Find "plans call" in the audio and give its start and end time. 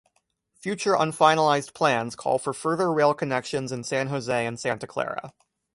1.75-2.39